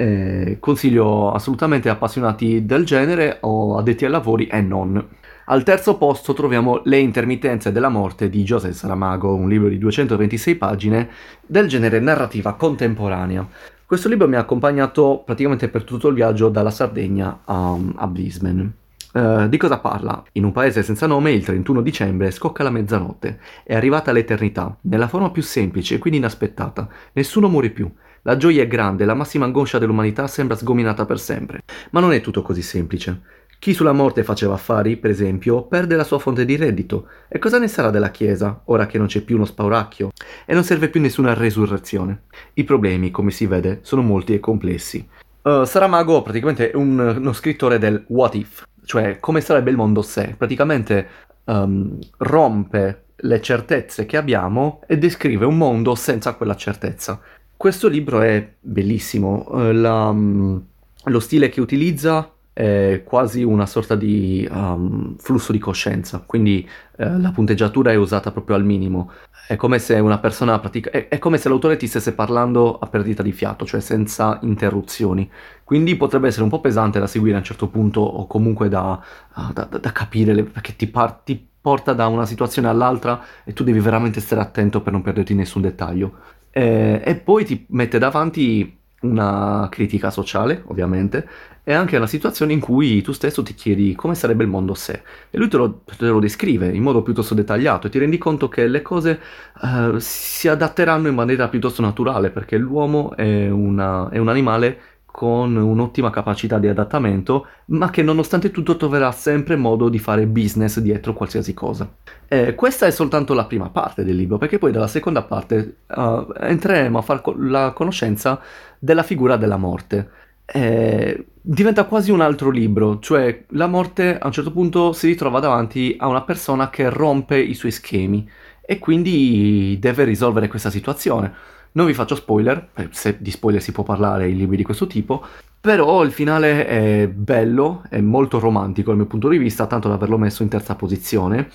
[0.01, 5.09] Eh, consiglio assolutamente appassionati del genere o addetti ai lavori e non.
[5.45, 10.55] Al terzo posto troviamo Le intermittenze della morte di Joseph Saramago, un libro di 226
[10.55, 11.11] pagine
[11.47, 13.47] del genere narrativa contemporanea.
[13.85, 18.73] Questo libro mi ha accompagnato praticamente per tutto il viaggio dalla Sardegna a, a Brisbane.
[19.13, 20.23] Uh, di cosa parla?
[20.33, 23.39] In un paese senza nome, il 31 dicembre scocca la mezzanotte.
[23.65, 26.89] È arrivata l'eternità, nella forma più semplice e quindi inaspettata.
[27.13, 27.91] Nessuno muore più.
[28.23, 31.63] La gioia è grande, la massima angoscia dell'umanità sembra sgominata per sempre.
[31.91, 33.21] Ma non è tutto così semplice.
[33.59, 37.09] Chi sulla morte faceva affari, per esempio, perde la sua fonte di reddito.
[37.29, 40.11] E cosa ne sarà della Chiesa, ora che non c'è più uno spauracchio?
[40.47, 42.23] E non serve più nessuna resurrezione.
[42.55, 45.07] I problemi, come si vede, sono molti e complessi.
[45.43, 50.03] Uh, Saramago praticamente è un, uno scrittore del what if, cioè come sarebbe il mondo
[50.03, 50.35] se.
[50.37, 51.07] Praticamente
[51.45, 57.21] um, rompe le certezze che abbiamo e descrive un mondo senza quella certezza.
[57.61, 60.63] Questo libro è bellissimo, uh, la, um,
[61.05, 67.19] lo stile che utilizza è quasi una sorta di um, flusso di coscienza, quindi eh,
[67.19, 69.11] la punteggiatura è usata proprio al minimo.
[69.47, 72.87] È come se una persona pratica, è, è, come se l'autore ti stesse parlando a
[72.87, 75.31] perdita di fiato, cioè senza interruzioni.
[75.63, 78.99] Quindi potrebbe essere un po' pesante da seguire a un certo punto o comunque da,
[79.35, 83.53] uh, da, da capire, le, perché ti, par- ti porta da una situazione all'altra e
[83.53, 86.39] tu devi veramente stare attento per non perderti nessun dettaglio.
[86.51, 91.27] Eh, e poi ti mette davanti una critica sociale, ovviamente,
[91.65, 95.03] e anche una situazione in cui tu stesso ti chiedi come sarebbe il mondo se.
[95.31, 98.49] E lui te lo, te lo descrive in modo piuttosto dettagliato e ti rendi conto
[98.49, 99.21] che le cose
[99.63, 105.57] uh, si adatteranno in maniera piuttosto naturale, perché l'uomo è, una, è un animale con
[105.57, 111.13] un'ottima capacità di adattamento, ma che nonostante tutto troverà sempre modo di fare business dietro
[111.15, 111.89] qualsiasi cosa.
[112.29, 116.27] Eh, questa è soltanto la prima parte del libro, perché poi dalla seconda parte uh,
[116.39, 118.41] entreremo a fare co- la conoscenza
[118.79, 120.11] della figura della morte.
[120.47, 125.41] Eh, diventa quasi un altro libro, cioè la morte a un certo punto si ritrova
[125.41, 128.29] davanti a una persona che rompe i suoi schemi
[128.61, 131.33] e quindi deve risolvere questa situazione.
[131.73, 134.87] Non vi faccio spoiler, eh, se di spoiler si può parlare in libri di questo
[134.87, 135.25] tipo,
[135.61, 139.95] però il finale è bello, è molto romantico dal mio punto di vista, tanto da
[139.95, 141.49] averlo messo in terza posizione.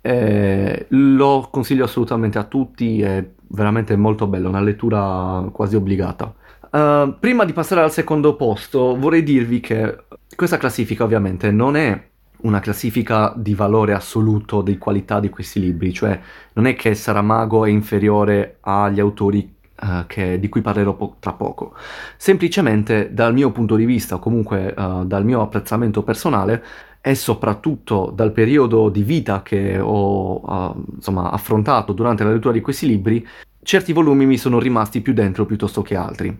[0.00, 6.34] Eh, lo consiglio assolutamente a tutti, è veramente molto bello, una lettura quasi obbligata.
[6.70, 12.10] Uh, prima di passare al secondo posto, vorrei dirvi che questa classifica ovviamente non è
[12.42, 16.18] una classifica di valore assoluto di qualità di questi libri, cioè
[16.54, 21.32] non è che Saramago è inferiore agli autori uh, che, di cui parlerò po- tra
[21.32, 21.74] poco,
[22.16, 26.64] semplicemente dal mio punto di vista o comunque uh, dal mio apprezzamento personale
[27.00, 32.60] e soprattutto dal periodo di vita che ho uh, insomma, affrontato durante la lettura di
[32.60, 33.26] questi libri,
[33.62, 36.36] certi volumi mi sono rimasti più dentro piuttosto che altri.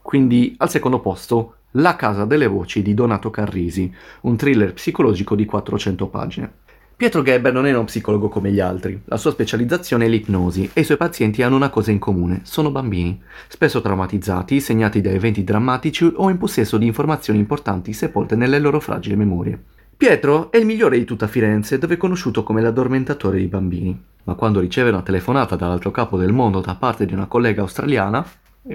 [0.00, 5.44] Quindi al secondo posto la casa delle voci di Donato Carrisi, un thriller psicologico di
[5.44, 6.52] 400 pagine.
[6.98, 10.80] Pietro Geber non è uno psicologo come gli altri, la sua specializzazione è l'ipnosi e
[10.80, 15.44] i suoi pazienti hanno una cosa in comune, sono bambini, spesso traumatizzati, segnati da eventi
[15.44, 19.62] drammatici o in possesso di informazioni importanti sepolte nelle loro fragili memorie.
[19.96, 24.34] Pietro è il migliore di tutta Firenze, dove è conosciuto come l'addormentatore dei bambini, ma
[24.34, 28.26] quando riceve una telefonata dall'altro capo del mondo da parte di una collega australiana,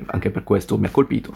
[0.05, 1.33] anche per questo mi ha colpito,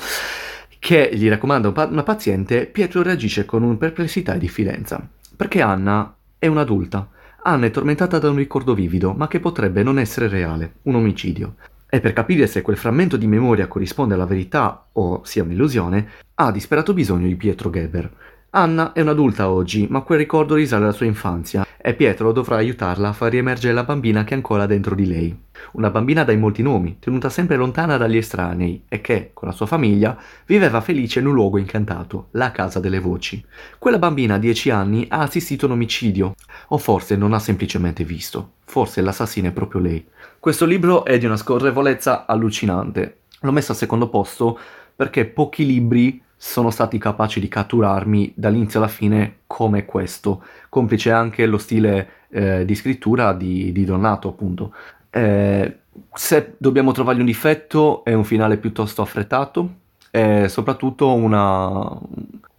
[0.80, 5.06] che gli raccomanda una paziente, Pietro reagisce con una perplessità e diffidenza.
[5.36, 7.10] Perché Anna è un'adulta.
[7.44, 11.56] Anna è tormentata da un ricordo vivido, ma che potrebbe non essere reale, un omicidio.
[11.90, 16.52] E per capire se quel frammento di memoria corrisponde alla verità o sia un'illusione, ha
[16.52, 18.12] disperato bisogno di Pietro Geber.
[18.52, 23.10] Anna è un'adulta oggi, ma quel ricordo risale alla sua infanzia e Pietro dovrà aiutarla
[23.10, 25.38] a far riemergere la bambina che è ancora dentro di lei.
[25.74, 29.66] Una bambina dai molti nomi, tenuta sempre lontana dagli estranei e che, con la sua
[29.66, 33.44] famiglia, viveva felice in un luogo incantato, la casa delle voci.
[33.78, 36.36] Quella bambina a dieci anni ha assistito a un omicidio,
[36.70, 40.06] o forse non ha semplicemente visto, forse l'assassina è proprio lei.
[40.40, 43.18] Questo libro è di una scorrevolezza allucinante.
[43.42, 44.58] L'ho messo al secondo posto
[44.96, 51.45] perché pochi libri sono stati capaci di catturarmi dall'inizio alla fine come questo, complice anche
[51.47, 54.73] lo stile eh, di scrittura di, di Donato, appunto.
[55.10, 55.80] Eh,
[56.13, 59.86] se dobbiamo trovargli un difetto, è un finale piuttosto affrettato.
[60.12, 62.00] E soprattutto una,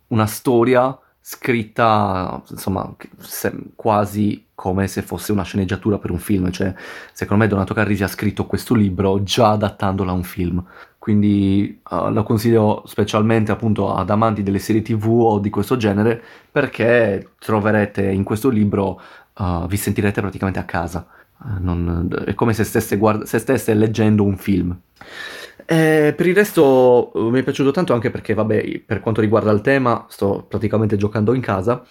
[0.08, 6.50] una storia scritta insomma se, quasi come se fosse una sceneggiatura per un film.
[6.50, 6.74] Cioè
[7.12, 10.64] secondo me Donato Carrisi ha scritto questo libro già adattandola a un film
[11.08, 16.22] quindi uh, lo consiglio specialmente appunto ad amanti delle serie tv o di questo genere
[16.52, 19.00] perché troverete in questo libro
[19.38, 21.06] uh, vi sentirete praticamente a casa.
[21.38, 24.78] Uh, non, è come se stesse, guard- se stesse leggendo un film.
[25.64, 29.50] Eh, per il resto uh, mi è piaciuto tanto anche perché, vabbè, per quanto riguarda
[29.50, 31.86] il tema, sto praticamente giocando in casa,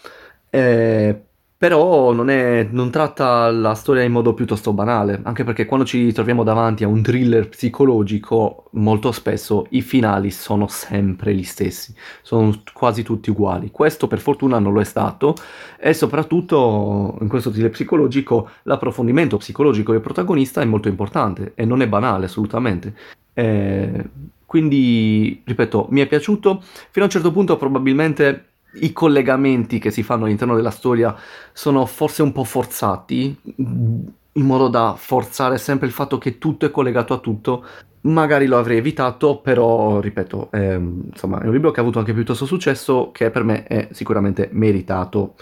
[0.51, 1.23] eh,
[1.57, 6.11] però non, è, non, tratta la storia in modo piuttosto banale, anche perché quando ci
[6.13, 12.61] troviamo davanti a un thriller psicologico, molto spesso i finali sono sempre gli stessi, sono
[12.73, 13.71] quasi tutti uguali.
[13.71, 15.33] Questo per fortuna non lo è stato
[15.79, 21.81] e soprattutto in questo thriller psicologico l'approfondimento psicologico del protagonista è molto importante e non
[21.81, 22.93] è banale assolutamente.
[23.33, 24.09] Eh,
[24.47, 26.61] quindi, ripeto, mi è piaciuto.
[26.61, 31.15] Fino a un certo punto probabilmente i collegamenti che si fanno all'interno della storia
[31.53, 36.71] sono forse un po' forzati, in modo da forzare sempre il fatto che tutto è
[36.71, 37.65] collegato a tutto.
[38.01, 42.13] Magari lo avrei evitato, però, ripeto, è, insomma, è un libro che ha avuto anche
[42.13, 45.35] piuttosto successo, che per me è sicuramente meritato.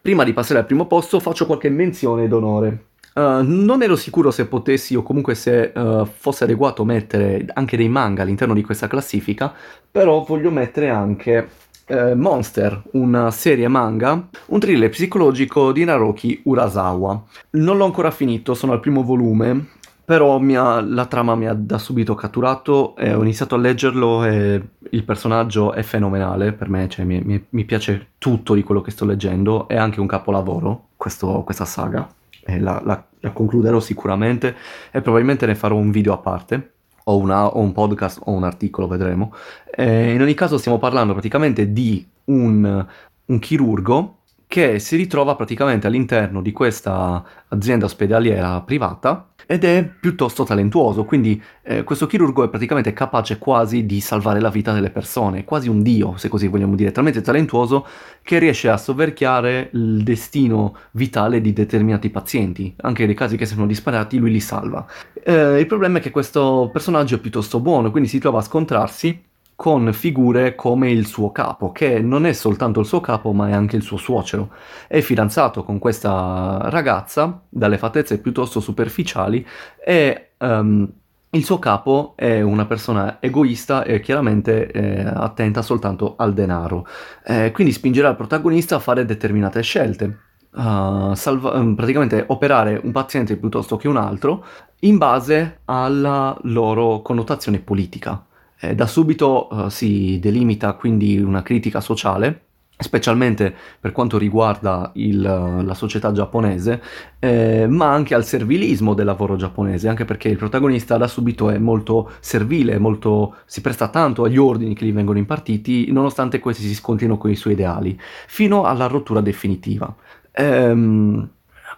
[0.00, 2.86] Prima di passare al primo posto faccio qualche menzione d'onore.
[3.14, 7.88] Uh, non ero sicuro se potessi o comunque se uh, fosse adeguato mettere anche dei
[7.88, 9.52] manga all'interno di questa classifica,
[9.90, 11.48] però voglio mettere anche
[11.88, 17.22] uh, Monster, una serie manga, un thriller psicologico di Naroki Urasawa.
[17.50, 19.66] Non l'ho ancora finito, sono al primo volume,
[20.04, 24.62] però ha, la trama mi ha da subito catturato e ho iniziato a leggerlo e
[24.90, 28.90] il personaggio è fenomenale per me, cioè mi, mi, mi piace tutto di quello che
[28.90, 32.08] sto leggendo, è anche un capolavoro questo, questa saga
[32.56, 34.56] la, la, la, concluderò sicuramente
[34.90, 36.72] e probabilmente ne farò un video a parte
[37.08, 39.34] o, una, o un podcast o un articolo, vedremo.
[39.70, 42.86] E in ogni caso stiamo parlando praticamente di un,
[43.24, 44.17] un chirurgo
[44.48, 51.40] che si ritrova praticamente all'interno di questa azienda ospedaliera privata ed è piuttosto talentuoso, quindi
[51.62, 55.82] eh, questo chirurgo è praticamente capace quasi di salvare la vita delle persone, quasi un
[55.82, 57.86] dio, se così vogliamo dire, talmente talentuoso
[58.22, 63.66] che riesce a soverchiare il destino vitale di determinati pazienti, anche nei casi che siano
[63.66, 64.86] disparati lui li salva.
[65.14, 69.27] Eh, il problema è che questo personaggio è piuttosto buono, quindi si trova a scontrarsi
[69.58, 73.52] con figure come il suo capo, che non è soltanto il suo capo, ma è
[73.52, 74.50] anche il suo suocero.
[74.86, 79.44] È fidanzato con questa ragazza dalle fattezze piuttosto superficiali
[79.84, 80.88] e um,
[81.30, 86.86] il suo capo è una persona egoista e chiaramente eh, attenta soltanto al denaro.
[87.24, 90.20] Eh, quindi spingerà il protagonista a fare determinate scelte.
[90.52, 94.44] Uh, salva- ehm, praticamente operare un paziente piuttosto che un altro
[94.80, 98.22] in base alla loro connotazione politica.
[98.60, 102.42] Eh, da subito uh, si delimita quindi una critica sociale,
[102.78, 106.80] specialmente per quanto riguarda il, la società giapponese,
[107.18, 111.58] eh, ma anche al servilismo del lavoro giapponese, anche perché il protagonista da subito è
[111.58, 116.74] molto servile, molto, si presta tanto agli ordini che gli vengono impartiti, nonostante questi si
[116.74, 119.92] scontrino con i suoi ideali, fino alla rottura definitiva.
[120.32, 121.28] Ehm,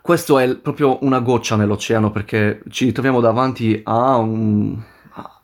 [0.03, 4.79] questo è proprio una goccia nell'oceano perché ci troviamo davanti a un,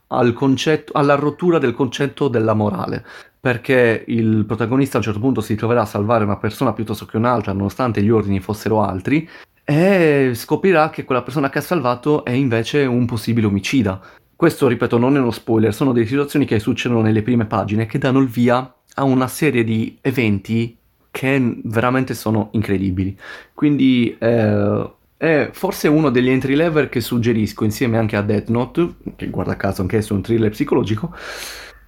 [0.09, 3.05] al concetto, alla rottura del concetto della morale,
[3.41, 7.17] perché il protagonista a un certo punto si troverà a salvare una persona piuttosto che
[7.17, 9.29] un'altra, nonostante gli ordini fossero altri,
[9.65, 14.01] e scoprirà che quella persona che ha salvato è invece un possibile omicida.
[14.37, 17.99] Questo, ripeto, non è uno spoiler, sono delle situazioni che succedono nelle prime pagine che
[17.99, 20.77] danno il via a una serie di eventi
[21.11, 23.19] che veramente sono incredibili.
[23.55, 28.95] Quindi eh, è forse uno degli entry level che suggerisco insieme anche a Death Note,
[29.17, 31.15] che guarda caso anche esso è un thriller psicologico,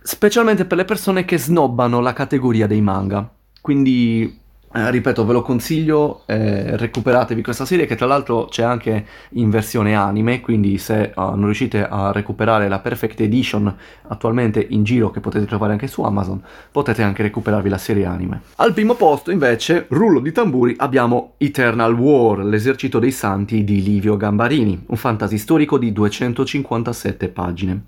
[0.03, 3.31] specialmente per le persone che snobbano la categoria dei manga.
[3.61, 9.07] Quindi eh, ripeto, ve lo consiglio, eh, recuperatevi questa serie che tra l'altro c'è anche
[9.31, 13.75] in versione anime, quindi se uh, non riuscite a recuperare la Perfect Edition
[14.09, 18.43] attualmente in giro che potete trovare anche su Amazon, potete anche recuperarvi la serie anime.
[18.57, 24.19] Al primo posto invece, rullo di tamburi, abbiamo Eternal War, l'esercito dei santi di Livio
[24.19, 27.85] Gambarini, un fantasy storico di 257 pagine.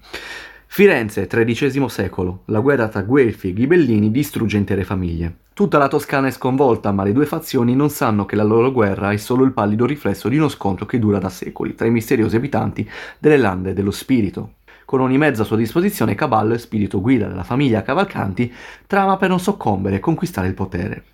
[0.73, 2.43] Firenze, XIII secolo.
[2.47, 5.35] La guerra tra Guelfi e Ghibellini distrugge intere famiglie.
[5.61, 9.11] Tutta la Toscana è sconvolta, ma le due fazioni non sanno che la loro guerra
[9.11, 12.35] è solo il pallido riflesso di uno scontro che dura da secoli tra i misteriosi
[12.35, 12.89] abitanti
[13.19, 14.55] delle lande dello spirito.
[14.87, 18.51] Con ogni mezzo a sua disposizione, Cabal, spirito guida della famiglia Cavalcanti,
[18.87, 21.05] trama per non soccombere e conquistare il potere.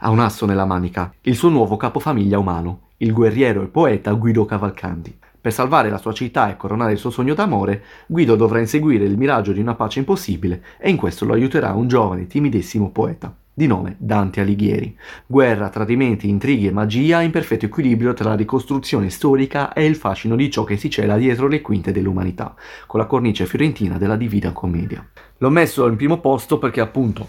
[0.00, 4.44] Ha un asso nella manica, il suo nuovo capofamiglia umano, il guerriero e poeta Guido
[4.44, 5.18] Cavalcanti.
[5.40, 9.16] Per salvare la sua città e coronare il suo sogno d'amore, Guido dovrà inseguire il
[9.16, 13.68] miraggio di una pace impossibile e in questo lo aiuterà un giovane timidissimo poeta di
[13.68, 14.96] nome Dante Alighieri.
[15.26, 20.34] Guerra, tradimenti, intrighi e magia in perfetto equilibrio tra la ricostruzione storica e il fascino
[20.34, 22.54] di ciò che si cela dietro le quinte dell'umanità,
[22.86, 25.06] con la cornice fiorentina della Divina Commedia.
[25.38, 27.28] L'ho messo al primo posto perché appunto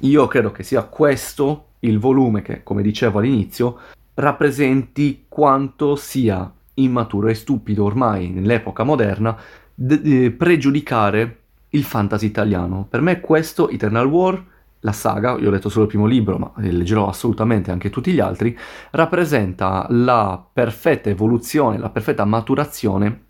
[0.00, 3.78] io credo che sia questo il volume che, come dicevo all'inizio,
[4.14, 9.36] rappresenti quanto sia immaturo e stupido ormai nell'epoca moderna
[9.74, 11.36] d- d- pregiudicare
[11.70, 12.86] il fantasy italiano.
[12.88, 14.42] Per me questo, Eternal War,
[14.80, 18.20] la saga, io ho letto solo il primo libro, ma leggerò assolutamente anche tutti gli
[18.20, 18.56] altri,
[18.90, 23.26] rappresenta la perfetta evoluzione, la perfetta maturazione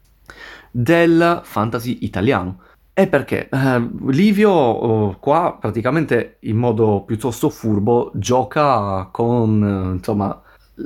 [0.71, 2.61] del fantasy italiano.
[2.93, 10.43] E perché eh, Livio oh, qua praticamente in modo piuttosto furbo gioca con eh, insomma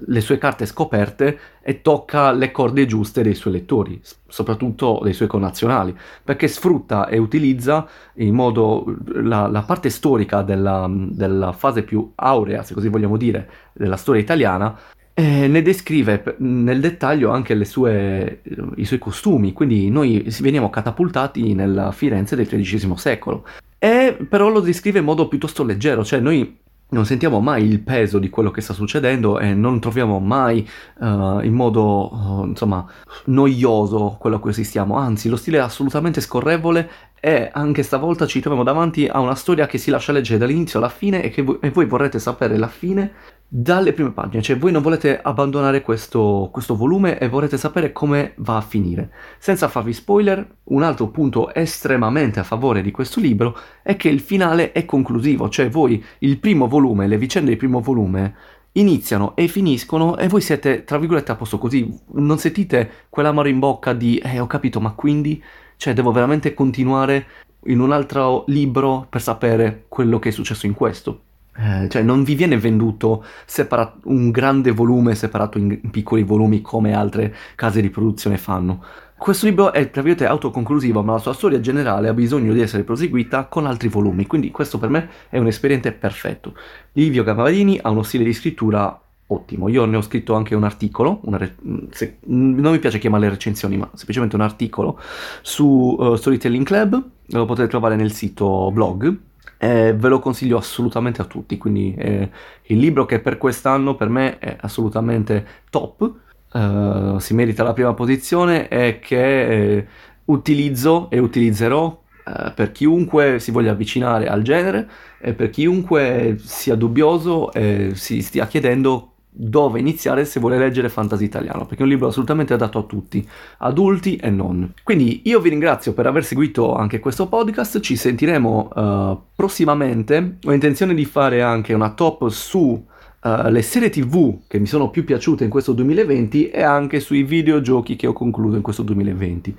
[0.06, 5.28] le sue carte scoperte e tocca le corde giuste dei suoi lettori, soprattutto dei suoi
[5.28, 12.12] connazionali, perché sfrutta e utilizza in modo la, la parte storica della, della, fase più
[12.14, 14.78] aurea, se così vogliamo dire, della storia italiana
[15.14, 18.40] e ne descrive nel dettaglio anche sue,
[18.76, 23.44] i suoi costumi, quindi noi veniamo catapultati nella Firenze del XIII secolo.
[23.78, 26.60] E però lo descrive in modo piuttosto leggero, cioè noi
[26.92, 30.66] non sentiamo mai il peso di quello che sta succedendo e non troviamo mai
[31.00, 32.86] uh, in modo uh, insomma
[33.26, 36.88] noioso quello a cui assistiamo, anzi lo stile è assolutamente scorrevole
[37.18, 40.88] e anche stavolta ci troviamo davanti a una storia che si lascia leggere dall'inizio alla
[40.88, 43.12] fine e che voi, e voi vorrete sapere la fine
[43.54, 48.32] dalle prime pagine, cioè voi non volete abbandonare questo, questo, volume e vorrete sapere come
[48.36, 49.12] va a finire.
[49.38, 54.20] Senza farvi spoiler, un altro punto estremamente a favore di questo libro è che il
[54.20, 58.34] finale è conclusivo, cioè voi il primo volume, le vicende del primo volume
[58.72, 63.58] iniziano e finiscono e voi siete tra virgolette a posto così, non sentite quell'amore in
[63.58, 65.42] bocca di eh ho capito ma quindi,
[65.76, 67.26] cioè devo veramente continuare
[67.66, 71.24] in un altro libro per sapere quello che è successo in questo.
[71.54, 76.94] Eh, cioè non vi viene venduto separa- un grande volume separato in piccoli volumi come
[76.94, 78.82] altre case di produzione fanno.
[79.18, 82.82] Questo libro è tra virgolette autoconclusivo, ma la sua storia generale ha bisogno di essere
[82.82, 86.54] proseguita con altri volumi, quindi questo per me è un esperiente perfetto.
[86.92, 89.68] Livio Cavallini ha uno stile di scrittura ottimo.
[89.68, 91.54] Io ne ho scritto anche un articolo, re-
[91.90, 94.98] se- non mi piace chiamarle recensioni, ma semplicemente un articolo
[95.42, 99.16] su uh, Storytelling Club, lo potete trovare nel sito blog
[99.62, 102.28] eh, ve lo consiglio assolutamente a tutti, quindi eh,
[102.64, 106.12] il libro che per quest'anno per me è assolutamente top,
[106.52, 109.86] eh, si merita la prima posizione e che eh,
[110.24, 114.88] utilizzo e utilizzerò eh, per chiunque si voglia avvicinare al genere
[115.20, 121.24] e per chiunque sia dubbioso e si stia chiedendo dove iniziare se vuole leggere fantasy
[121.24, 123.26] italiano, perché è un libro assolutamente adatto a tutti,
[123.58, 124.74] adulti e non.
[124.82, 130.52] Quindi io vi ringrazio per aver seguito anche questo podcast, ci sentiremo uh, prossimamente, ho
[130.52, 132.90] intenzione di fare anche una top su
[133.24, 137.22] Uh, le serie tv che mi sono più piaciute in questo 2020 e anche sui
[137.22, 139.56] videogiochi che ho concluso in questo 2020.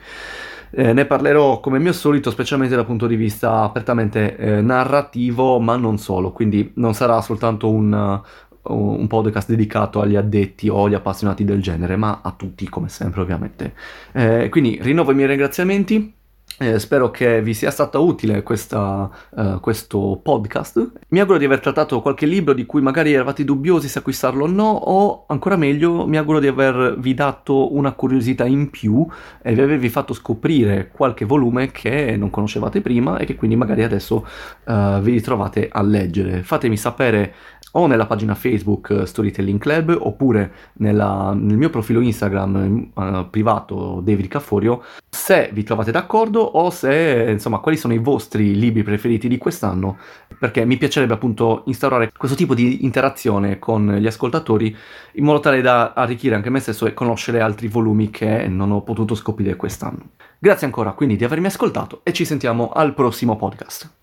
[0.76, 5.78] Eh, ne parlerò come mio solito, specialmente dal punto di vista apertamente eh, narrativo, ma
[5.78, 8.21] non solo, quindi non sarà soltanto un,
[8.64, 13.22] un podcast dedicato agli addetti o agli appassionati del genere, ma a tutti come sempre
[13.22, 13.74] ovviamente.
[14.11, 16.14] Eh, quindi rinnovo i miei ringraziamenti.
[16.59, 20.91] Eh, spero che vi sia stato utile questa, uh, questo podcast.
[21.09, 24.47] Mi auguro di aver trattato qualche libro di cui magari eravate dubbiosi se acquistarlo o
[24.47, 29.05] no, o ancora meglio, mi auguro di avervi dato una curiosità in più
[29.41, 33.83] e di avervi fatto scoprire qualche volume che non conoscevate prima e che quindi magari
[33.83, 34.25] adesso
[34.65, 36.43] uh, vi ritrovate a leggere.
[36.43, 37.33] Fatemi sapere
[37.75, 43.99] o nella pagina Facebook eh, Storytelling Club oppure nella, nel mio profilo Instagram uh, privato
[44.03, 49.27] David Cafforio se vi trovate d'accordo o se insomma quali sono i vostri libri preferiti
[49.27, 49.97] di quest'anno
[50.37, 54.75] perché mi piacerebbe appunto instaurare questo tipo di interazione con gli ascoltatori
[55.13, 58.81] in modo tale da arricchire anche me stesso e conoscere altri volumi che non ho
[58.81, 60.11] potuto scoprire quest'anno.
[60.39, 64.01] Grazie ancora quindi di avermi ascoltato e ci sentiamo al prossimo podcast.